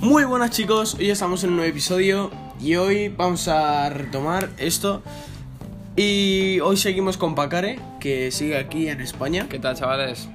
[0.00, 5.02] Muy buenas chicos, hoy estamos en un nuevo episodio y hoy vamos a retomar esto
[5.96, 9.48] y hoy seguimos con Pacare, que sigue aquí en España.
[9.50, 10.28] ¿Qué tal, chavales?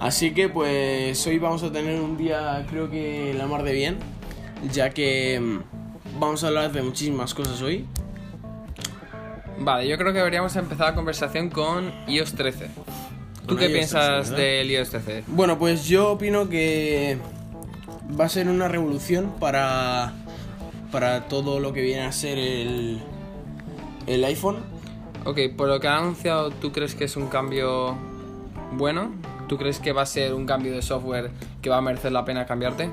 [0.00, 3.98] Así que pues hoy vamos a tener un día creo que la mar de bien,
[4.72, 7.84] ya que mm, vamos a hablar de muchísimas cosas hoy.
[9.58, 12.70] Vale, yo creo que deberíamos empezar la conversación con iOS 13.
[13.46, 15.24] ¿Tú qué iOS piensas 13, del iOS 13?
[15.26, 17.18] Bueno, pues yo opino que
[18.18, 20.12] va a ser una revolución para,
[20.90, 23.00] para todo lo que viene a ser el,
[24.06, 24.58] el iPhone.
[25.24, 27.96] Ok, por lo que ha anunciado, ¿tú crees que es un cambio
[28.72, 29.12] bueno?
[29.48, 31.30] ¿Tú crees que va a ser un cambio de software
[31.60, 32.90] que va a merecer la pena cambiarte?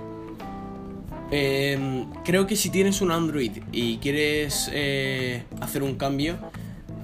[1.31, 6.37] Eh, creo que si tienes un Android y quieres eh, hacer un cambio,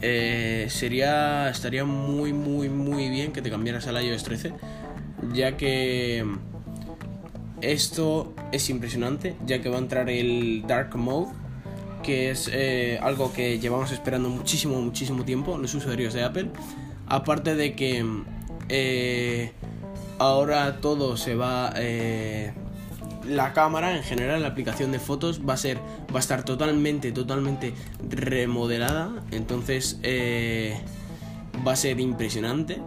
[0.02, 4.54] eh, sería estaría muy muy muy bien que te cambiaras al iOS 13,
[5.34, 6.26] ya que
[7.62, 11.32] esto es impresionante, ya que va a entrar el Dark Mode,
[12.04, 16.52] que es eh, algo que llevamos esperando muchísimo muchísimo tiempo los usuarios de Apple.
[17.08, 18.06] Aparte de que
[18.70, 19.52] eh,
[20.20, 22.54] ahora todo se va eh,
[23.28, 25.80] la cámara en general la aplicación de fotos va a ser
[26.14, 27.74] va a estar totalmente totalmente
[28.08, 30.00] remodelada entonces
[31.66, 32.82] va a ser impresionante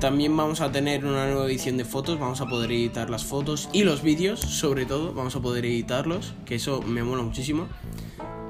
[0.00, 3.68] también vamos a tener una nueva edición de fotos vamos a poder editar las fotos
[3.72, 7.66] y los vídeos sobre todo vamos a poder editarlos que eso me mola muchísimo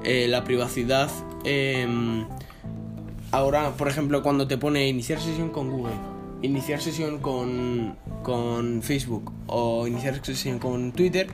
[0.03, 1.09] Eh, la privacidad
[1.43, 2.25] em,
[3.31, 5.95] ahora por ejemplo cuando te pone iniciar sesión con Google
[6.41, 11.27] iniciar sesión con, con Facebook o iniciar sesión con Twitter,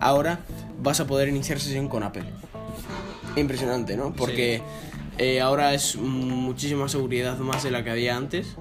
[0.00, 0.40] ahora
[0.82, 2.24] vas a poder iniciar sesión con Apple.
[3.36, 4.14] Impresionante, ¿no?
[4.14, 4.62] Porque
[5.18, 8.56] eh, ahora es muchísima seguridad más de la que había antes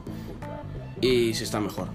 [1.06, 1.90] y se está mejor.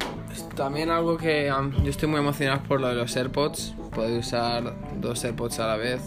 [0.55, 3.75] También algo que um, yo estoy muy emocionado por lo de los AirPods.
[3.94, 6.00] Poder usar dos AirPods a la vez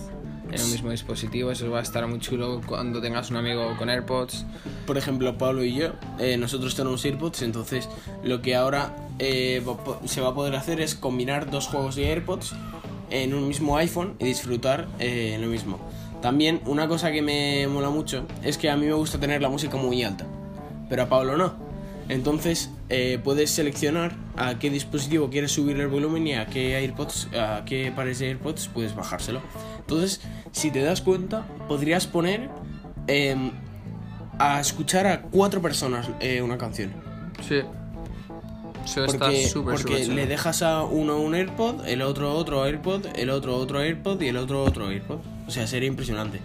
[0.52, 1.52] en un mismo dispositivo.
[1.52, 4.46] Eso va a estar muy chulo cuando tengas un amigo con AirPods.
[4.86, 7.90] Por ejemplo, Pablo y yo, eh, nosotros tenemos AirPods, entonces
[8.24, 9.64] lo que ahora eh,
[10.06, 12.54] se va a poder hacer es combinar dos juegos de AirPods
[13.10, 15.80] en un mismo iPhone y disfrutar eh, lo mismo.
[16.22, 19.50] También una cosa que me mola mucho es que a mí me gusta tener la
[19.50, 20.26] música muy alta,
[20.90, 21.74] pero a Pablo no.
[22.10, 27.30] Entonces eh, puedes seleccionar a qué dispositivo quieres subir el volumen y a qué AirPods,
[27.34, 29.42] a qué pares de AirPods puedes bajárselo.
[29.80, 30.22] Entonces,
[30.52, 32.52] si te das cuenta, podrías poner
[33.08, 33.50] em,
[34.38, 36.92] a escuchar a cuatro personas eh, una canción.
[37.48, 37.62] Sí.
[38.86, 40.16] Eso está Porque, súper, porque súper chulo.
[40.16, 44.28] le dejas a uno un AirPod, el otro otro AirPod, el otro otro AirPod y
[44.28, 45.18] el otro otro AirPod.
[45.48, 46.42] O sea, sería impresionante.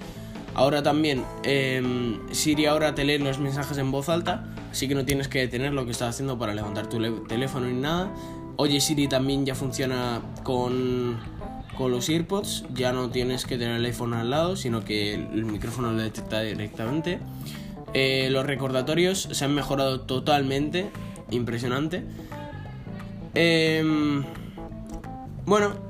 [0.58, 5.04] Ahora también, em, Siri ahora te lee los mensajes en voz alta, así que no
[5.04, 6.98] tienes que detener lo que estás haciendo para levantar tu
[7.28, 8.12] teléfono ni nada.
[8.56, 11.16] Oye Siri también ya funciona con,
[11.76, 15.44] con los AirPods, ya no tienes que tener el iPhone al lado, sino que el,
[15.44, 17.20] micrófono lo detecta directamente.
[17.94, 20.90] Eh, los recordatorios se han mejorado totalmente,
[21.30, 22.02] impresionante.
[23.36, 24.24] Em,
[25.46, 25.86] bueno,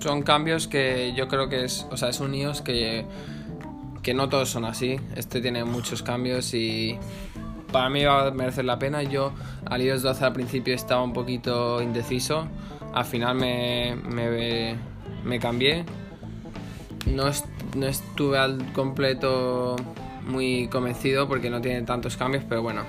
[0.00, 3.04] Son cambios que yo creo que es, o sea, es un iOS que,
[4.02, 4.96] que no todos son así.
[5.16, 6.98] Este tiene muchos cambios y
[7.72, 9.02] para mí va a merecer la pena.
[9.02, 9.32] Yo
[9.66, 12.48] al iOS 12 al principio estaba un poquito indeciso.
[12.94, 13.96] Al final me,
[15.24, 15.84] me, cambié.
[17.06, 17.44] No, es-
[17.76, 19.76] no estuve al completo
[20.26, 22.82] muy convencido porque no tiene tantos cambios, pero bueno.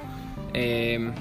[0.54, 1.12] eh,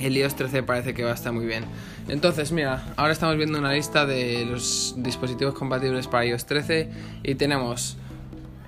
[0.00, 1.64] el iOS 13 parece que va a estar muy bien.
[2.08, 6.90] Entonces, mira, ahora estamos viendo una lista de los dispositivos compatibles para iOS 13
[7.22, 7.96] y tenemos,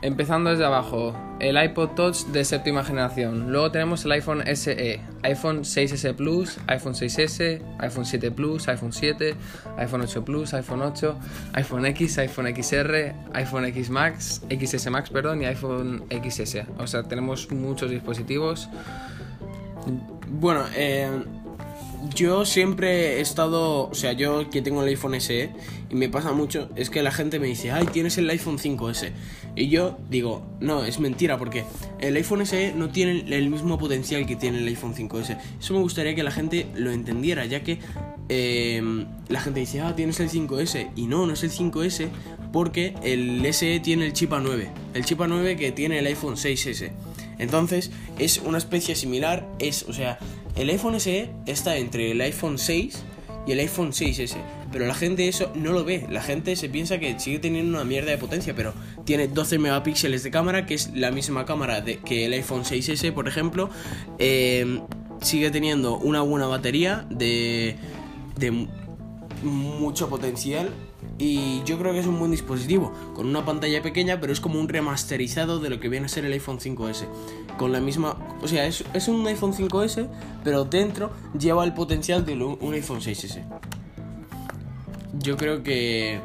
[0.03, 3.53] empezando desde abajo, el iPod Touch de séptima generación.
[3.53, 9.35] Luego tenemos el iPhone SE, iPhone 6S Plus, iPhone 6S, iPhone 7 Plus, iPhone 7,
[9.79, 11.19] iPhone 8 Plus, iPhone 8,
[11.55, 16.65] iPhone X, iPhone XR, iPhone X Max, XS Max, perdón, y iPhone XS.
[16.79, 18.69] O sea, tenemos muchos dispositivos.
[20.29, 21.09] bueno, eh,
[22.15, 25.51] yo siempre he estado, o sea, yo que tengo el iPhone SE
[25.91, 29.13] y me pasa mucho, es que la gente me dice, ay, tienes el iPhone 5S.
[29.55, 31.65] Y yo digo, no, es mentira, porque
[32.01, 35.39] el iPhone SE no tiene el mismo potencial que tiene el iPhone 5S.
[35.61, 37.79] Eso me gustaría que la gente lo entendiera, ya que
[38.29, 40.91] eh, la gente dice, ah, tienes el 5S.
[40.97, 42.09] Y no, no es el 5S,
[42.53, 44.69] porque el SE tiene el chip A9.
[44.95, 46.91] El chip A9 que tiene el iPhone 6S.
[47.39, 50.19] Entonces, es una especie similar, es, o sea,
[50.57, 53.03] el iPhone SE está entre el iPhone 6
[53.47, 54.37] y el iPhone 6S.
[54.73, 56.07] Pero la gente eso no lo ve.
[56.11, 58.75] La gente se piensa que sigue teniendo una mierda de potencia, pero
[59.05, 63.29] tiene 12 megapíxeles de cámara, que es la misma cámara que el iPhone 6S, por
[63.29, 63.71] ejemplo.
[64.19, 64.81] Eh,
[65.21, 67.77] sigue teniendo una buena batería de,
[68.37, 68.67] de mu-
[69.45, 70.69] mucho potencial.
[71.19, 74.61] Y yo creo que es un buen dispositivo, con una pantalla pequeña, pero es como
[74.61, 77.07] un remasterizado de lo que viene a ser el iPhone 5S.
[77.57, 80.09] Con la misma, o sea, es, es un iPhone 5S,
[80.45, 83.43] pero dentro lleva el potencial de un iPhone 6S.
[85.19, 86.21] Yo creo que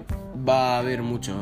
[0.47, 1.33] va a haber mucho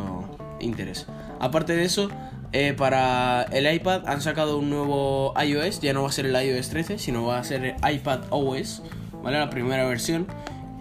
[0.60, 1.08] interés.
[1.40, 2.10] Aparte de eso,
[2.52, 6.36] eh, para el iPad han sacado un nuevo iOS, ya no va a ser el
[6.36, 8.82] iOS 13, sino va a ser el iPad OS,
[9.24, 9.38] ¿vale?
[9.38, 10.28] La primera versión.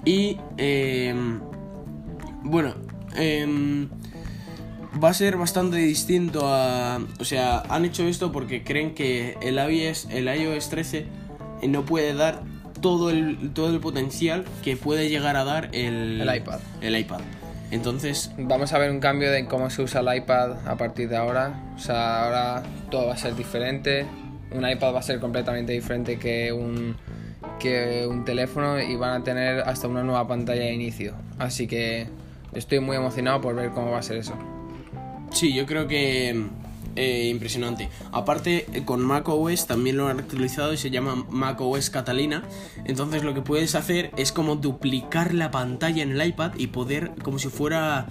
[0.04, 1.40] Y, em,
[2.42, 2.74] bueno,
[3.16, 3.88] em,
[5.02, 7.00] va a ser bastante distinto a...
[7.20, 11.06] O sea, han hecho esto porque creen que el iOS, el iOS 13
[11.68, 12.42] no puede dar
[12.80, 16.60] todo el, todo el potencial que puede llegar a dar el, El iPad.
[16.80, 17.20] El iPad.
[17.70, 21.16] Entonces, Vamos a ver un cambio de cómo se usa el iPad a partir de
[21.16, 21.72] ahora.
[21.76, 24.06] O sea, ahora todo va a ser diferente.
[24.52, 26.96] Un iPad va a ser completamente diferente que un,
[27.58, 31.14] que un teléfono y van a tener hasta una nueva pantalla de inicio.
[31.38, 32.08] Así que
[32.58, 34.34] estoy muy emocionado por ver cómo va a ser eso.
[35.30, 36.46] Sí, yo creo que
[36.96, 37.88] eh, impresionante.
[38.10, 42.42] Aparte, eh, con macOS también lo han actualizado y se llama macOS Catalina.
[42.84, 47.12] Entonces lo que puedes hacer es como duplicar la pantalla en el iPad y poder,
[47.22, 48.08] como si fuera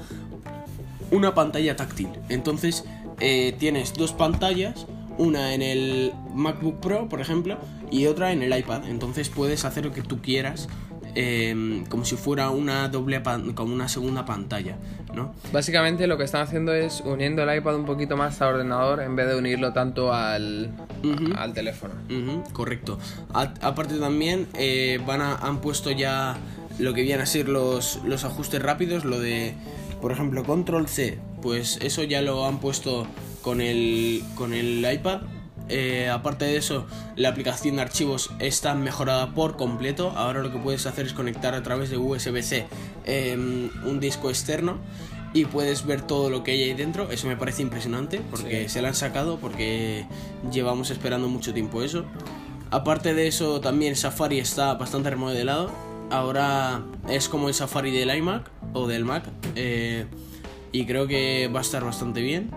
[1.11, 2.07] una pantalla táctil.
[2.29, 2.85] Entonces
[3.19, 4.85] eh, tienes dos pantallas,
[5.17, 7.57] una en el MacBook Pro, por ejemplo,
[7.91, 8.87] y otra en el iPad.
[8.87, 10.69] Entonces puedes hacer lo que tú quieras.
[11.19, 13.21] Eh, como si fuera una doble
[13.55, 14.77] como una segunda pantalla,
[15.15, 15.33] ¿no?
[15.51, 19.15] Básicamente lo que están haciendo es uniendo el iPad un poquito más al ordenador en
[19.15, 20.69] vez de unirlo tanto al,
[21.35, 21.95] al teléfono.
[22.53, 22.99] Correcto.
[23.33, 26.37] A- aparte también eh, van a, han puesto ya
[26.77, 29.55] lo que vienen a ser los, los ajustes rápidos, lo de,
[29.99, 33.07] por ejemplo, control C, pues eso ya lo han puesto
[33.41, 35.21] con el, con el iPad.
[35.69, 36.85] Eh, aparte de eso,
[37.15, 40.11] la aplicación de archivos está mejorada por completo.
[40.15, 42.65] Ahora lo que puedes hacer es conectar a través de USB-C
[43.05, 44.77] em, un disco externo
[45.33, 47.11] y puedes ver todo lo que hay ahí dentro.
[47.11, 48.69] Eso me parece impresionante porque Sí.
[48.75, 50.05] se lo han sacado porque
[50.51, 52.05] llevamos esperando mucho tiempo eso.
[52.71, 55.69] Aparte de eso, también Safari está bastante remodelado.
[56.09, 59.23] Ahora es como el Safari del iMac o del Mac.
[59.55, 60.05] eh,
[60.71, 62.51] y creo que va a estar bastante bien.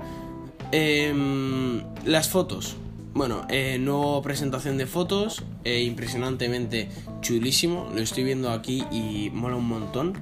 [0.72, 2.76] Em, las fotos.
[3.12, 5.42] Bueno, eh, nueva presentación de fotos.
[5.64, 6.88] eh, impresionantemente
[7.20, 7.90] chulísimo.
[7.94, 10.14] Lo estoy viendo aquí y mola un montón.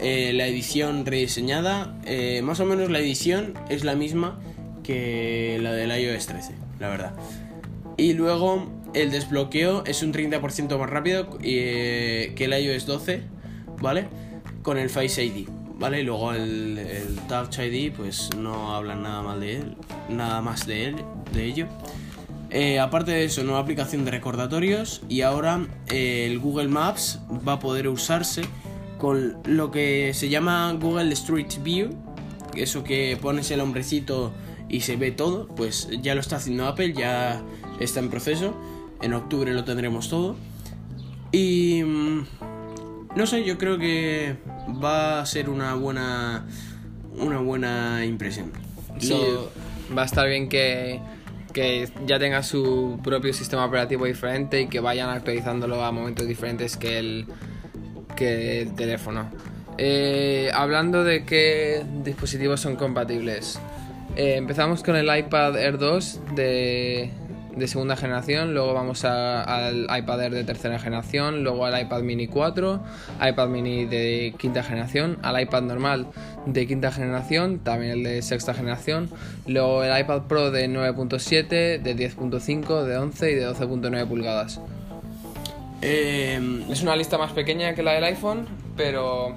[0.00, 1.96] Eh, la edición rediseñada.
[2.42, 4.40] más o menos la edición es la misma
[4.82, 7.14] que la del iOS 13, la verdad.
[7.96, 13.22] Y luego el desbloqueo es un 30% más rápido que el iOS 12,
[13.80, 14.08] ¿vale?
[14.62, 15.46] Con el Face ID,
[15.78, 16.00] ¿vale?
[16.00, 19.76] Y luego el, el Touch ID, pues no hablan nada mal de él,
[20.08, 20.96] nada más de él,
[21.34, 21.68] de ello.
[22.50, 27.54] Eh, aparte de eso, nueva aplicación de recordatorios y ahora eh, el Google Maps va
[27.54, 28.42] a poder usarse
[28.98, 31.90] con lo que se llama Google Street View,
[32.56, 34.32] eso que pones el hombrecito
[34.68, 37.40] y se ve todo, pues ya lo está haciendo Apple, ya
[37.78, 38.54] está en proceso,
[39.00, 40.34] en octubre lo tendremos todo.
[41.32, 42.26] Y mm,
[43.16, 44.36] no sé, yo creo que
[44.82, 46.46] va a ser una buena
[47.16, 48.50] una buena impresión.
[48.98, 49.50] Sí, Lo-
[49.96, 51.00] va a estar bien que,
[51.50, 56.76] que ya tenga su propio sistema operativo diferente y que vayan actualizándolo a momentos diferentes
[56.76, 57.26] que el,
[58.16, 59.30] que el teléfono.
[59.78, 63.58] Eh, hablando de qué dispositivos son compatibles,
[64.16, 67.10] eh, empezamos con el iPad Air 2 de,
[67.56, 72.02] de segunda generación, luego vamos a- al iPad Air de tercera generación, luego al iPad
[72.02, 72.80] Mini 4,
[73.28, 76.06] iPad Mini de quinta generación, al iPad normal
[76.46, 79.10] de quinta generación, también el de sexta generación,
[79.46, 84.60] luego el iPad Pro de 9.7, de 10.5, de 11 y de 12.9 pulgadas.
[85.82, 86.38] eh,
[86.70, 89.34] Es una lista más pequeña que la del iPhone, pero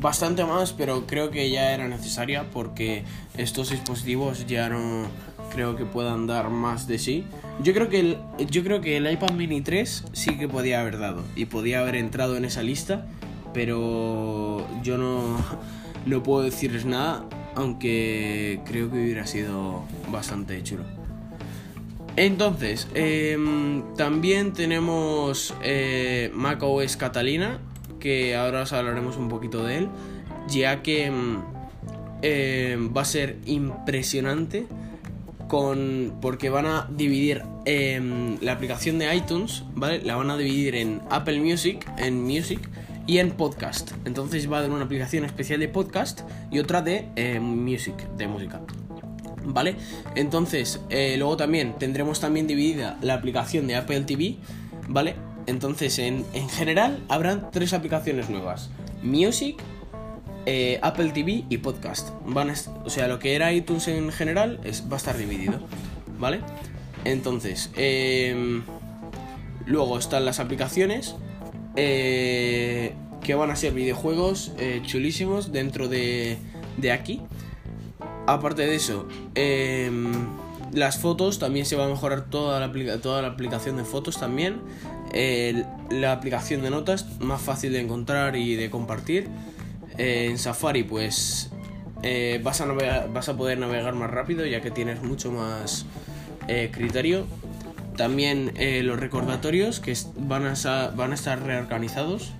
[0.00, 3.04] bastante más, pero creo que ya era necesaria porque
[3.36, 5.08] estos dispositivos ya no
[5.52, 7.24] creo que puedan dar más de sí.
[7.62, 8.18] Yo creo que el,
[8.50, 11.96] yo creo que el iPad Mini 3 sí que podía haber dado y podía haber
[11.96, 13.06] entrado en esa lista,
[13.52, 15.36] pero yo no
[16.06, 17.24] no puedo decirles nada,
[17.54, 20.84] aunque creo que hubiera sido bastante chulo.
[22.16, 27.58] Entonces, em, también tenemos eh, macOS Catalina,
[28.04, 29.88] que ahora os hablaremos un poquito de él,
[30.46, 31.38] ya que em,
[32.20, 34.66] em, va a ser impresionante
[35.48, 40.02] con porque van a dividir em, la aplicación de iTunes, ¿vale?
[40.02, 42.60] La van a dividir en Apple Music, en Music
[43.06, 43.92] y en Podcast.
[44.04, 46.20] Entonces va a haber una aplicación especial de podcast
[46.50, 48.60] y otra de eh, Music, de música.
[49.46, 49.76] ¿Vale?
[50.14, 54.36] Entonces, eh, luego también tendremos también dividida la aplicación de Apple TV,
[54.88, 55.16] ¿vale?
[55.46, 58.70] Entonces, en, en general, habrán tres aplicaciones nuevas.
[59.02, 59.56] Music,
[60.46, 62.10] eh, Apple TV y Podcast.
[62.26, 62.52] Van
[62.84, 65.58] o sea, lo que era iTunes en general es, va a estar dividido,
[66.18, 66.40] ¿vale?
[67.04, 68.62] Entonces, em,
[69.64, 71.16] luego están las aplicaciones
[71.76, 76.36] eh, que van a ser videojuegos eh, chulísimos dentro de,
[76.76, 77.22] de aquí.
[78.26, 80.12] Aparte de eso, em,
[80.72, 84.60] las fotos también se va a mejorar toda la, toda la aplicación de fotos también.
[85.14, 89.28] La aplicación de notas más fácil de encontrar y de compartir.
[89.96, 91.50] Eh, en Safari pues
[92.02, 95.86] eh, vas, a vas a poder navegar más rápido ya que tienes mucho más
[96.48, 97.26] eh, criterio.
[97.96, 98.52] También
[98.82, 102.32] los recordatorios que van a, estar reorganizados.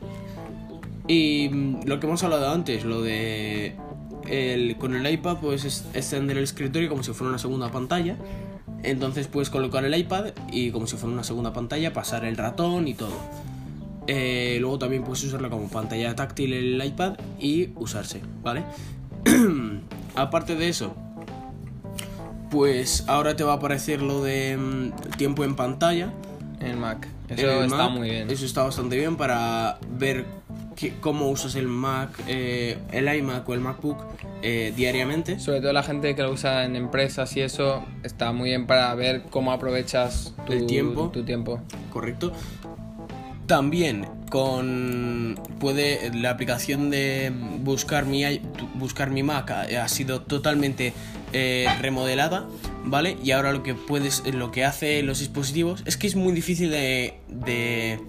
[1.06, 3.76] Y mm, lo que hemos hablado antes, lo de
[4.80, 8.16] con el iPad puedes extender el escritorio como si fuera una segunda pantalla.
[8.84, 12.86] Entonces puedes colocar el iPad y como si fuera una segunda pantalla pasar el ratón
[12.86, 13.18] y todo.
[14.06, 18.62] Eh, luego también puedes usarla como pantalla táctil el iPad y usarse, ¿vale?
[20.14, 20.94] Aparte de eso,
[22.50, 26.12] pues ahora te va a aparecer lo de mm, tiempo en pantalla.
[26.60, 27.08] En Mac.
[27.28, 28.30] Eso está muy bien.
[28.30, 30.26] Eso está bastante bien para ver
[31.00, 33.98] cómo usas el Mac, eh, el iMac o el MacBook
[34.42, 35.38] eh, diariamente.
[35.38, 38.94] Sobre todo la gente que lo usa en empresas y eso está muy bien para
[38.94, 41.10] ver cómo aprovechas tu tiempo.
[41.10, 41.60] Tu tiempo.
[41.90, 42.32] Correcto.
[43.46, 48.24] También con puede la aplicación de buscar mi
[48.74, 50.92] buscar mi Mac ha, sido totalmente
[51.32, 52.48] eh, remodelada,
[52.84, 53.16] ¿vale?
[53.22, 56.70] Y ahora lo que puedes lo que hace los dispositivos es que es muy difícil
[56.70, 58.00] de, de,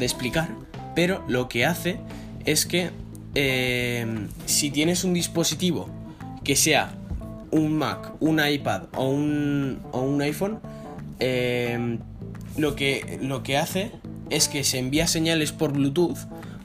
[0.00, 0.48] explicar,
[0.94, 1.98] pero lo que hace
[2.44, 2.90] es que
[3.34, 4.06] eh,
[4.46, 5.88] si tienes un dispositivo
[6.44, 6.94] que sea
[7.50, 10.60] un Mac, un iPad o un, o un iPhone,
[11.20, 11.98] eh,
[12.56, 13.92] lo, que, lo que hace
[14.30, 16.18] es que se envía señales por Bluetooth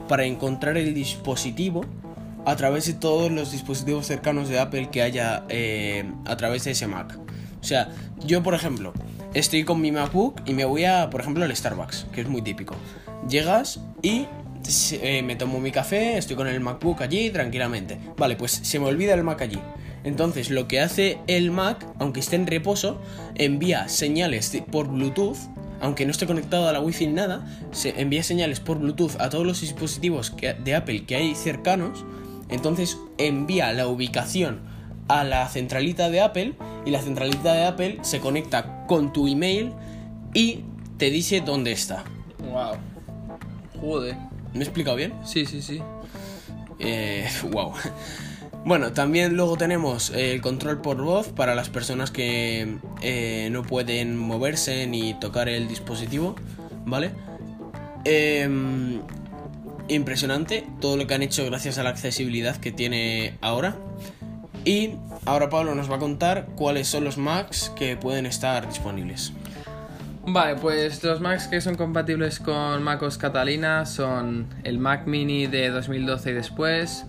[0.08, 1.86] para encontrar el dispositivo
[2.46, 6.72] a través de todos los dispositivos cercanos de Apple que haya eh, a través de
[6.72, 7.20] ese Mac.
[7.60, 7.90] O sea,
[8.26, 8.94] yo por ejemplo,
[9.34, 12.42] estoy con mi MacBook y me voy a, por ejemplo, al Starbucks, que es muy
[12.42, 12.76] típico.
[13.28, 14.26] Llegas y
[15.02, 17.98] eh, me tomo mi café, estoy con el MacBook allí tranquilamente.
[18.18, 19.60] Vale, pues se me olvida el Mac allí.
[20.04, 23.02] Entonces lo que hace el Mac, aunque esté en reposo,
[23.36, 25.38] envía señales por Bluetooth
[25.82, 29.46] aunque no esté conectado a la Wi-Fi nada, se envía señales por Bluetooth a todos
[29.46, 32.06] los dispositivos de Apple que hay cercanos.
[32.50, 34.62] Entonces envía la ubicación
[35.08, 36.54] a la centralita de Apple
[36.86, 39.74] y la centralita de Apple se conecta con tu email
[40.34, 40.64] y
[40.98, 42.04] te dice dónde está.
[42.40, 42.78] Wow.
[43.80, 44.16] Joder.
[44.54, 45.14] ¿Me he explicado bien?
[45.26, 45.82] Sí, sí, sí.
[46.80, 47.74] Eh, wow.
[48.66, 54.18] Bueno, también luego tenemos el control por voz para las personas que eh, no pueden
[54.18, 56.36] moverse ni tocar el dispositivo,
[56.86, 57.12] ¿vale?
[58.04, 59.00] Em,
[59.88, 63.78] impresionante todo lo que han hecho gracias a la accesibilidad que tiene ahora.
[64.66, 69.32] Y ahora Pablo nos va a contar cuáles son los Macs que pueden estar disponibles.
[70.30, 75.70] Vale, pues los Macs que son compatibles con MacOS Catalina son el Mac Mini de
[75.70, 77.06] 2012 y después,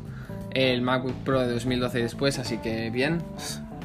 [0.53, 3.21] el MacBook Pro de 2012 y después, así que bien.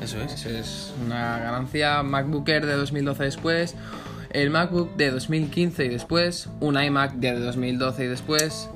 [0.04, 0.34] Eso es.
[0.34, 2.04] Eso es una ganancia.
[2.04, 3.76] MacBook Air de 2012 y después.
[4.32, 6.50] El MacBook de 2015 y después.
[6.60, 8.70] Un iMac de 2012 y después.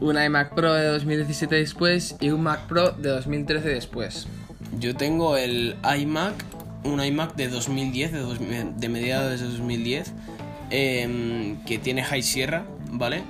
[0.00, 2.16] Un iMac Pro de 2017 y después.
[2.20, 4.26] Y un Mac Pro de 2013 y después.
[4.78, 6.34] Yo tengo el iMac.
[6.84, 10.14] Un iMac de 2010, de, de mediados de 2010.
[10.70, 13.24] Em, que tiene High Sierra, ¿vale?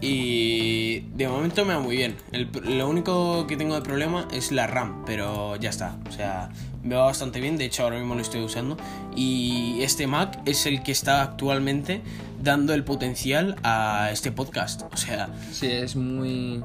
[0.00, 2.16] Y de momento me va muy bien.
[2.64, 5.96] lo único que tengo de problema es la RAM, pero ya está.
[6.08, 6.50] O sea,
[6.82, 7.56] me va bastante bien.
[7.56, 8.76] De hecho, ahora mismo lo estoy usando.
[9.14, 12.02] Y este Mac es el que está actualmente
[12.42, 14.82] dando el potencial a este podcast.
[14.92, 15.28] O sea.
[15.52, 16.64] Sí, es muy,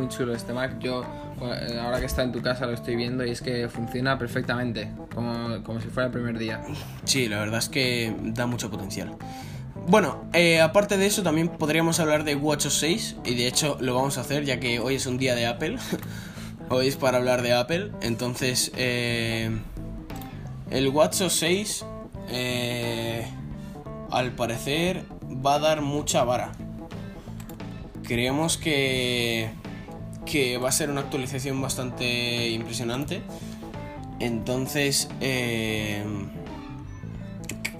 [0.00, 0.78] muy, chulo este Mac.
[0.80, 1.04] Yo,
[1.80, 4.90] ahora que está en tu casa, lo estoy viendo y es que funciona perfectamente.
[5.14, 6.60] Como, como si fuera el primer día.
[7.04, 9.14] Sí, la verdad es que da mucho potencial.
[9.86, 13.94] Bueno, eh, aparte de eso también podríamos hablar de WatchOS 6 y de hecho lo
[13.94, 15.76] vamos a hacer ya que hoy es un día de Apple.
[16.70, 17.90] hoy es para hablar de Apple.
[18.00, 19.50] Entonces, eh,
[20.70, 21.84] el WatchOS 6
[22.30, 23.26] eh,
[24.10, 25.04] al parecer
[25.44, 26.52] va a dar mucha vara.
[28.02, 29.50] Creemos que,
[30.26, 33.22] que va a ser una actualización bastante impresionante.
[34.18, 36.04] Entonces, eh,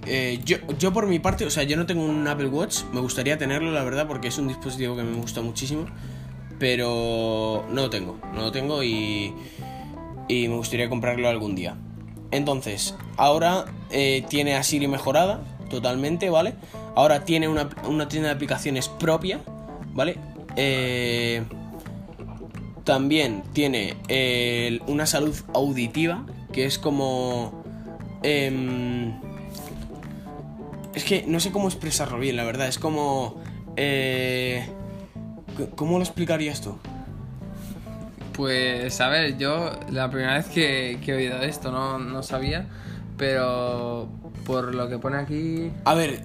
[0.06, 3.00] eh, yo, yo por mi parte, o sea, yo no tengo un Apple Watch, me
[3.00, 5.86] gustaría tenerlo, la verdad, porque es un dispositivo que me gusta muchísimo,
[6.58, 9.34] pero no lo tengo, no lo tengo y,
[10.28, 11.76] y me gustaría comprarlo algún día.
[12.30, 16.54] Entonces, ahora eh, tiene a Siri mejorada, totalmente, ¿vale?
[16.96, 19.40] Ahora tiene una, una tienda de aplicaciones propia,
[19.92, 20.16] ¿vale?
[20.56, 21.42] Eh,
[22.90, 23.94] También tiene
[24.88, 27.62] una salud auditiva, que es como...
[28.24, 29.12] em,
[30.92, 32.66] es que no sé cómo expresarlo bien, la verdad.
[32.66, 33.40] Es como...
[33.76, 34.66] eh,
[35.76, 36.78] ¿Cómo lo explicarías tú?
[38.32, 42.66] Pues a ver, yo la primera vez que, que he oído esto no, no sabía,
[43.16, 44.08] pero
[44.44, 45.70] por lo que pone aquí...
[45.84, 46.24] A ver,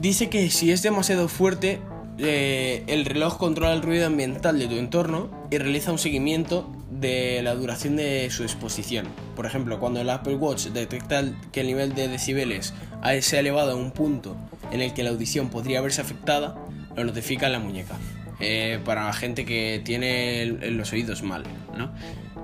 [0.00, 1.80] dice que si es demasiado fuerte,
[2.18, 7.40] eh, el reloj controla el ruido ambiental de tu entorno y realiza un seguimiento de
[7.42, 9.06] la duración de su exposición.
[9.36, 12.72] Por ejemplo, cuando el Apple Watch detecta que el nivel de decibeles
[13.20, 14.36] se ha elevado a un punto
[14.70, 16.56] en el que la audición podría verse afectada,
[16.96, 17.96] lo notifica en la muñeca.
[18.40, 21.44] Eh, para la gente que tiene el- los oídos mal,
[21.76, 21.92] ¿no?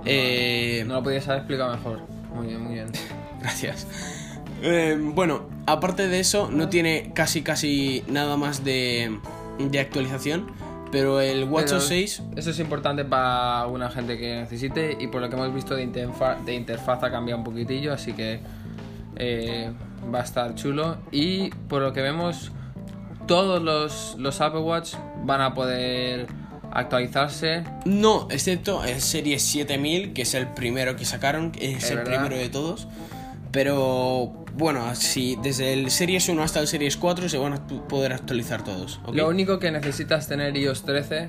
[0.04, 2.00] Eh, No lo podías haber explicado mejor.
[2.34, 2.86] Muy bien, muy bien.
[3.40, 3.86] Gracias.
[4.62, 9.18] Eh, bueno, aparte de eso, no tiene casi casi nada más de,
[9.68, 10.46] de actualización.
[10.92, 15.20] Pero el WatchOS Pero 6, Eso es importante para una gente que necesite y por
[15.20, 18.40] lo que hemos visto de, interfa- de interfaz ha cambiado un poquitillo, así que
[19.16, 19.70] eh,
[20.12, 20.96] va a estar chulo.
[21.12, 22.50] Y por lo que vemos,
[23.28, 26.26] todos los, los Apple Watch van a poder
[26.72, 27.62] actualizarse.
[27.84, 32.12] no, excepto el Series 7000, que es el primero que sacaron, es, Es el verdad.
[32.22, 32.88] primero de todos.
[33.52, 38.12] Pero bueno, si desde el Series 1 hasta el Series 4 se van a poder
[38.12, 39.00] actualizar todos.
[39.12, 41.28] Lo único que necesitas tener iOS 13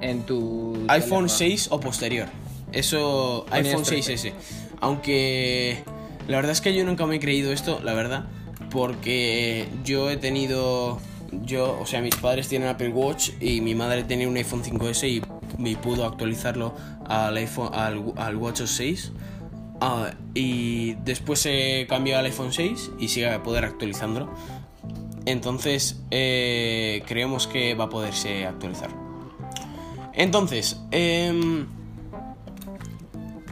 [0.00, 1.28] en tu iPhone teléfono.
[1.28, 2.28] 6 o posterior.
[2.72, 4.32] Eso, Con iPhone iOS 6S.
[4.80, 5.82] Aunque
[6.28, 8.24] la verdad es que yo nunca me he creído esto, la verdad.
[8.70, 11.00] Porque yo he tenido.
[11.44, 15.08] Yo, o sea, mis padres tienen Apple Watch y mi madre tenía un iPhone 5S
[15.08, 15.22] y,
[15.64, 16.74] y pudo actualizarlo
[17.06, 19.12] al iPhone al, al WatchOS 6.
[19.80, 24.28] Ah, y después se cambió al iPhone 6 y sigue a poder actualizándolo.
[25.26, 28.90] Entonces, eh, creemos que va a poderse actualizar.
[30.12, 31.66] Entonces, em,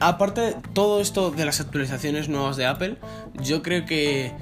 [0.00, 2.96] aparte de todo esto de las actualizaciones nuevas de Apple,
[3.42, 4.32] yo creo que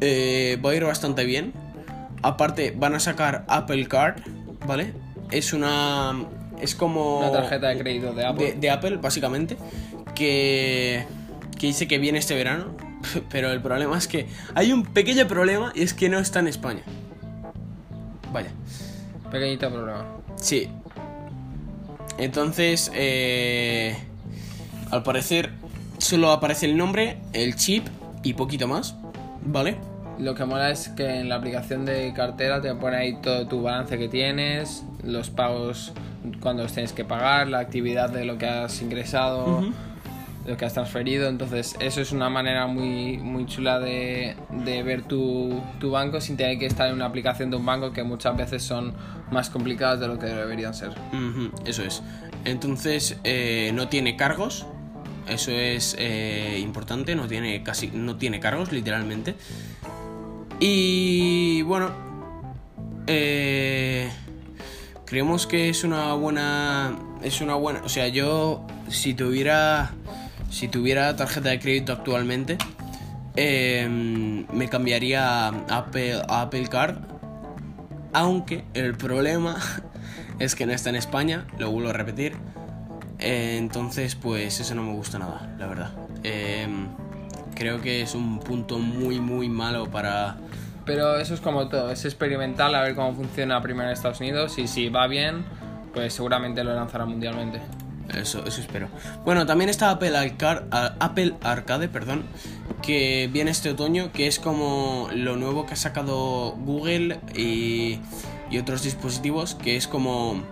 [0.00, 1.52] eh, va a ir bastante bien.
[2.22, 4.22] Aparte, van a sacar Apple Card,
[4.66, 4.92] ¿vale?
[5.30, 6.26] Es una.
[6.60, 7.18] Es como.
[7.18, 8.52] Una tarjeta de crédito de Apple.
[8.52, 9.56] De, de Apple, básicamente.
[10.14, 11.06] Que.
[11.58, 12.76] Que dice que viene este verano.
[13.30, 14.26] Pero el problema es que.
[14.54, 16.82] Hay un pequeño problema y es que no está en España.
[18.32, 18.50] Vaya.
[19.30, 20.06] Pequeñito problema.
[20.36, 20.68] Sí.
[22.18, 23.96] Entonces, eh,
[24.90, 25.50] al parecer,
[25.98, 27.86] solo aparece el nombre, el chip
[28.22, 28.96] y poquito más,
[29.44, 29.76] ¿vale?
[30.18, 33.62] Lo que mola es que en la aplicación de cartera te pone ahí todo tu
[33.62, 35.92] balance que tienes, los pagos
[36.40, 39.64] cuando los tienes que pagar, la actividad de lo que has ingresado.
[40.48, 41.28] Lo que has transferido.
[41.28, 46.36] Entonces, eso es una manera muy, muy chula de, de ver tu, tu banco sin
[46.36, 48.94] tener que estar en una aplicación de un banco que muchas veces son
[49.30, 50.92] más complicadas de lo que deberían ser.
[51.64, 52.02] Eso es.
[52.44, 54.66] Entonces, eh, no tiene cargos.
[55.28, 59.34] Eso es eh, importante, no tiene casi no tiene cargos, literalmente.
[60.58, 61.90] Y bueno,
[63.06, 64.10] eh,
[65.04, 69.92] creemos que es una buena, es una buena, o sea, yo si tuviera,
[70.50, 72.58] si tuviera tarjeta de crédito actualmente,
[73.36, 75.86] eh, me cambiaría a
[76.28, 76.96] Apple, Card,
[78.12, 79.56] aunque el problema
[80.38, 82.36] es que no está en España, lo vuelvo a repetir.
[83.20, 85.90] Entonces, pues eso no me gusta nada, la verdad.
[86.22, 86.66] Eh,
[87.54, 90.36] creo que es un punto muy, muy malo para...
[90.84, 94.56] Pero eso es como todo, es experimental a ver cómo funciona primero en Estados Unidos
[94.58, 95.44] y si va bien,
[95.92, 97.60] pues seguramente lo lanzará mundialmente.
[98.14, 98.88] Eso, eso espero.
[99.24, 100.12] Bueno, también está Apple
[100.70, 102.24] Apple Arcade, perdón,
[102.82, 107.98] que viene este otoño, que es como lo nuevo que ha sacado Google y,
[108.50, 110.42] y otros dispositivos, que es como...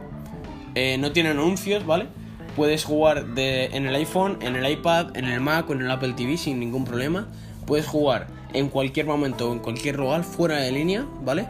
[0.75, 2.09] eh, no tiene anuncios, ¿vale?
[2.57, 6.15] Puedes jugar en el iPhone, en el iPad, en el Mac o en el Apple
[6.15, 7.29] TV sin ningún problema.
[7.67, 11.49] Puedes jugar en cualquier momento en cualquier lugar fuera de línea, ¿vale?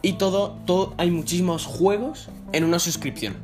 [0.00, 3.36] Y todo, todo, hay muchísimos juegos en una suscripción.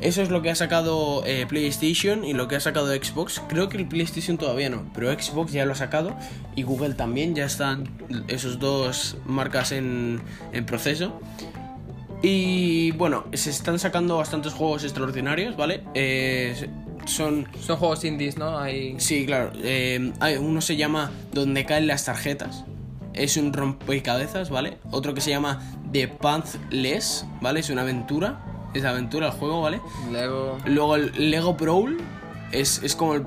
[0.00, 3.42] Eso es lo que ha sacado eh, PlayStation y lo que ha sacado Xbox.
[3.48, 6.16] Creo que el PlayStation todavía no, pero Xbox ya lo ha sacado
[6.54, 7.34] y Google también.
[7.34, 7.88] Ya están
[8.28, 10.20] esos dos marcas en,
[10.52, 11.20] en proceso.
[12.22, 15.82] Y bueno, se están sacando bastantes juegos extraordinarios, ¿vale?
[15.94, 16.68] Eh,
[17.06, 18.58] son Son juegos indies, ¿no?
[18.58, 18.96] Hay...
[18.98, 19.52] Sí, claro.
[19.62, 22.64] eh, hay, uno se llama Donde caen las tarjetas.
[23.14, 24.78] Es un rompecabezas, ¿vale?
[24.90, 25.60] Otro que se llama
[25.92, 27.60] The Pathless, ¿vale?
[27.60, 28.44] Es una aventura.
[28.74, 29.80] Es aventura el juego, ¿vale?
[30.12, 30.58] Lego...
[30.66, 31.98] Luego el Lego Brawl.
[32.52, 33.26] Es, es como el.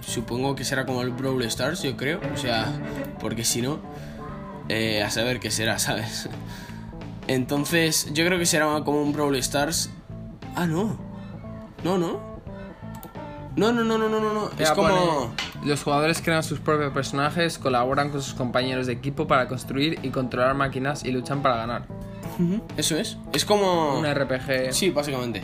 [0.00, 2.20] Supongo que será como el Brawl Stars, yo creo.
[2.34, 2.72] O sea,
[3.20, 3.78] porque si no.
[4.68, 6.28] eh, a saber qué será, ¿sabes?
[7.26, 9.90] Entonces, yo creo que será como un Brawl Stars.
[10.54, 10.98] Ah, no.
[11.82, 12.34] No, no.
[13.56, 14.50] No, no, no, no, no, no.
[14.58, 14.88] Es como.
[14.88, 19.98] pone, los jugadores crean sus propios personajes, colaboran con sus compañeros de equipo para construir
[20.02, 21.86] y controlar máquinas y luchan para ganar.
[22.76, 23.16] Eso es.
[23.32, 23.98] Es como.
[23.98, 24.72] Un RPG.
[24.72, 25.42] Sí, básicamente.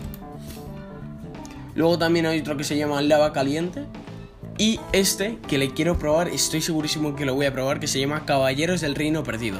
[1.74, 3.84] Luego también hay otro que se llama Lava Caliente.
[4.58, 7.98] Y este, que le quiero probar, estoy segurísimo que lo voy a probar, que se
[7.98, 9.58] llama Caballeros del Reino Perdido.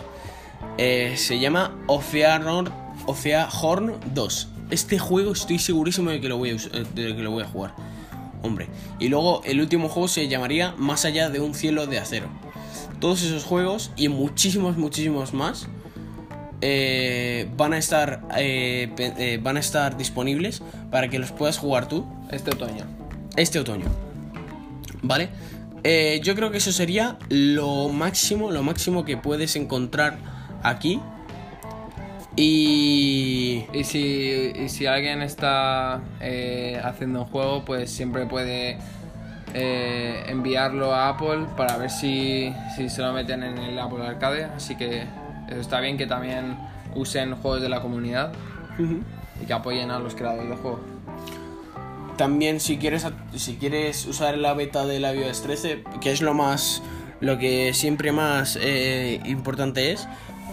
[0.76, 2.70] Eh, se llama Oceanor,
[3.06, 4.48] Horn 2.
[4.70, 7.44] Este juego estoy segurísimo de que, lo voy a, us- eh, de que lo voy
[7.44, 7.74] a jugar.
[8.42, 8.68] Hombre.
[8.98, 12.28] Y luego el último juego se llamaría Más allá de un cielo de acero.
[13.00, 15.66] Todos esos juegos y muchísimos, muchísimos más
[16.60, 21.88] eh, van a estar eh, eh, van a estar disponibles para que los puedas jugar
[21.88, 22.84] tú Este otoño.
[23.36, 23.86] este otoño.
[25.02, 25.30] ¿Vale?
[26.22, 30.18] Yo creo que eso sería lo máximo, lo máximo que puedes encontrar
[30.62, 31.00] aquí.
[32.36, 33.64] Y...
[33.72, 38.78] Y si, y si alguien está eh, haciendo un juego, pues siempre puede
[39.54, 44.44] eh, enviarlo a Apple para ver si, si se lo meten en el Apple Arcade.
[44.44, 45.04] Así que
[45.50, 46.56] está bien que también
[46.94, 48.32] usen juegos de la comunidad
[49.42, 50.80] y que apoyen a los creadores de juegos.
[52.16, 56.34] También si quieres, si quieres usar la beta de la iOS 13, que es lo
[56.34, 56.82] más,
[57.20, 60.06] lo que siempre más eh, importante es,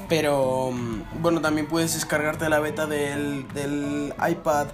[0.08, 4.68] pero mm, bueno, también puedes descargarte la beta del, del iPad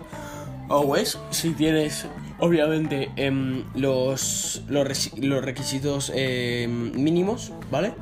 [0.69, 2.05] OS si tienes,
[2.39, 7.93] obviamente, em, los, los, los requisitos em, mínimos, ¿vale?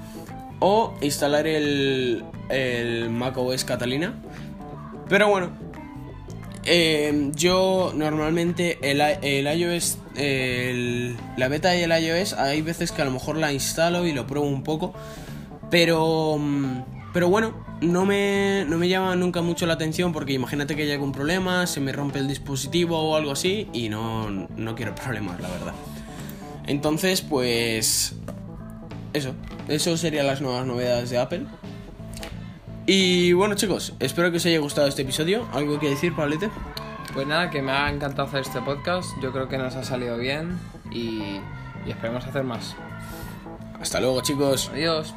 [0.62, 4.14] O instalar el, el macOS Catalina.
[5.10, 5.50] Pero bueno,
[6.64, 13.02] eh, yo normalmente el, el iOS, el- la beta y el iOS, hay veces que
[13.02, 14.94] a lo mejor la instalo y lo pruebo un poco,
[15.72, 20.76] pero, mm, pero bueno, no me, no me llama nunca mucho la atención porque imagínate
[20.76, 24.76] que hay algún problema, se me rompe el dispositivo o algo así y no, no
[24.76, 25.74] quiero problemas, la verdad.
[26.68, 28.14] Entonces, pues...
[29.14, 29.34] Eso,
[29.68, 31.46] eso serían las nuevas novedades de Apple.
[32.86, 35.48] Y bueno chicos, espero que os haya gustado este episodio.
[35.54, 36.50] ¿Algo que decir, Pablete?
[37.14, 39.10] Pues nada, que me ha encantado hacer este podcast.
[39.22, 40.58] Yo creo que nos ha salido bien
[40.92, 41.40] y,
[41.86, 42.76] y esperemos hacer más.
[43.80, 44.70] Hasta luego chicos.
[44.74, 45.14] Adiós.